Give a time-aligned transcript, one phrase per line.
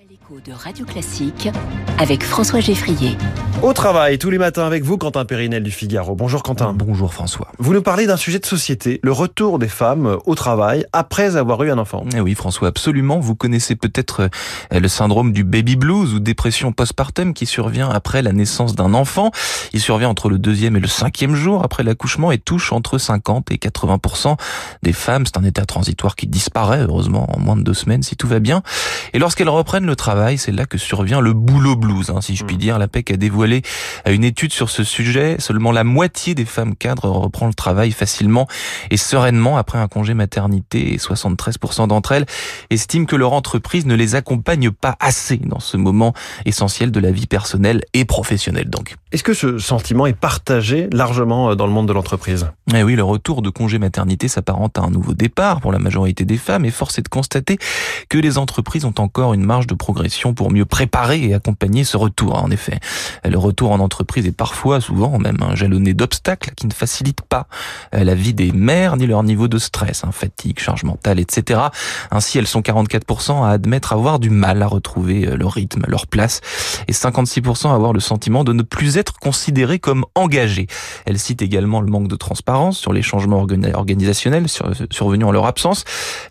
[0.00, 1.48] del L'écho de Radio Classique
[1.98, 3.16] avec François Geffrier.
[3.62, 6.14] Au travail, tous les matins avec vous, Quentin Périnel du Figaro.
[6.14, 6.72] Bonjour Quentin.
[6.72, 7.52] Bonjour François.
[7.58, 11.62] Vous nous parlez d'un sujet de société, le retour des femmes au travail après avoir
[11.62, 12.04] eu un enfant.
[12.14, 13.18] Eh oui François, absolument.
[13.18, 14.30] Vous connaissez peut-être
[14.72, 18.94] euh, le syndrome du baby blues ou dépression postpartum qui survient après la naissance d'un
[18.94, 19.30] enfant.
[19.72, 23.50] Il survient entre le deuxième et le cinquième jour après l'accouchement et touche entre 50
[23.52, 24.36] et 80%
[24.82, 25.26] des femmes.
[25.26, 28.38] C'est un état transitoire qui disparaît, heureusement, en moins de deux semaines si tout va
[28.38, 28.62] bien.
[29.12, 32.44] Et lorsqu'elles reprennent le travail, c'est là que survient le boulot blues, hein, si je
[32.44, 32.78] puis dire.
[32.78, 33.62] La PEC a dévoilé
[34.06, 35.36] une étude sur ce sujet.
[35.38, 38.46] Seulement la moitié des femmes cadres reprend le travail facilement
[38.90, 42.26] et sereinement après un congé maternité et 73% d'entre elles
[42.70, 46.14] estiment que leur entreprise ne les accompagne pas assez dans ce moment
[46.44, 48.96] essentiel de la vie personnelle et professionnelle donc.
[49.12, 52.46] Est-ce que ce sentiment est partagé largement dans le monde de l'entreprise?
[52.72, 56.24] Eh oui, le retour de congé maternité s'apparente à un nouveau départ pour la majorité
[56.24, 57.58] des femmes et force est de constater
[58.08, 61.96] que les entreprises ont encore une marge de progression pour mieux préparer et accompagner ce
[61.96, 62.40] retour.
[62.40, 62.78] En effet,
[63.24, 67.48] le retour en entreprise est parfois, souvent même, un jalonné d'obstacles qui ne facilitent pas
[67.96, 71.60] euh, la vie des mères ni leur niveau de stress, hein, fatigue, charge mentale, etc.
[72.12, 76.06] Ainsi, elles sont 44% à admettre avoir du mal à retrouver euh, leur rythme, leur
[76.06, 76.40] place,
[76.86, 80.66] et 56% à avoir le sentiment de ne plus être considérées comme engagées.
[81.06, 84.46] Elles citent également le manque de transparence sur les changements organisationnels
[84.90, 85.84] survenus en leur absence,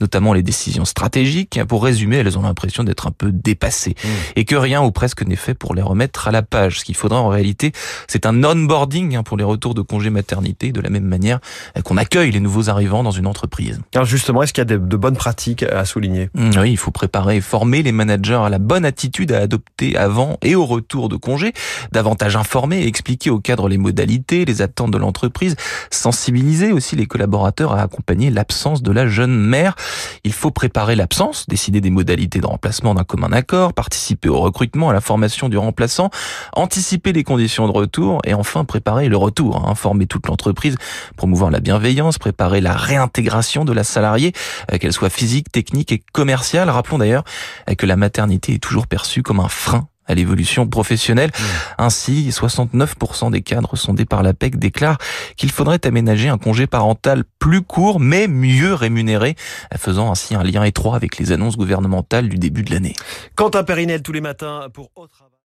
[0.00, 1.60] notamment les décisions stratégiques.
[1.68, 4.08] Pour résumer, elles ont l'impression d'être un peu dépassées mmh.
[4.36, 6.80] et que rien ou presque n'est fait pour les remettre à la page.
[6.80, 7.72] Ce qu'il faudra en réalité,
[8.08, 11.40] c'est un onboarding hein, pour les retours de congé maternité, de la même manière
[11.84, 13.80] qu'on accueille les nouveaux arrivants dans une entreprise.
[13.94, 16.30] Alors justement, est-ce qu'il y a de bonnes pratiques à souligner?
[16.34, 19.96] Mmh, Oui, il faut préparer et former les managers à la bonne attitude à adopter
[19.96, 21.52] avant et au retour de congé,
[21.92, 25.56] davantage informer et expliquer au cadre les modalités, les attentes de l'entreprise,
[25.90, 29.76] sensibiliser aussi les collaborateurs à accompagner l'absence de la jeune mère.
[30.24, 34.88] Il faut préparer l'absence, décider des modalités de remplacement d'un commun accord, participer au recrutement,
[34.88, 36.08] à la formation du remplaçant,
[36.54, 40.76] anticiper les conditions de retour et enfin préparer le retour, hein, informer toute l'entreprise,
[41.16, 44.32] promouvoir la bienveillance, préparer la réintégration de la salariée,
[44.72, 46.70] euh, qu'elle soit physique, technique et commerciale.
[46.70, 47.24] Rappelons d'ailleurs
[47.68, 51.30] euh, que la maternité est toujours perçue comme un frein à l'évolution professionnelle.
[51.30, 51.42] Mmh.
[51.78, 54.98] Ainsi, 69% des cadres sondés par la PEC déclarent
[55.36, 59.36] qu'il faudrait aménager un congé parental plus court mais mieux rémunéré,
[59.76, 62.94] faisant ainsi un lien étroit avec les annonces gouvernementales du début de l'année.
[63.34, 65.30] Quentin Périnel tous les matins pour Autre